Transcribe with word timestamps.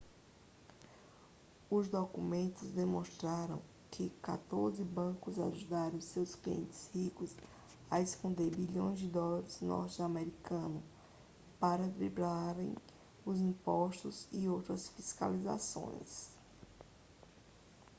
os 1.69 1.87
documentos 1.87 2.69
demonstraram 2.71 3.61
que 3.91 4.09
quatorze 4.19 4.83
bancos 4.83 5.39
ajudaram 5.39 6.01
seus 6.01 6.33
clientes 6.33 6.89
ricos 6.91 7.35
a 7.87 8.01
esconder 8.01 8.49
bilhões 8.49 8.97
de 8.97 9.07
dólares 9.07 9.61
norte-americanos 9.61 10.81
para 11.59 11.87
driblarem 11.87 12.75
os 13.23 13.39
impostos 13.39 14.27
e 14.31 14.49
outras 14.49 14.89
fiscalizações 14.89 16.31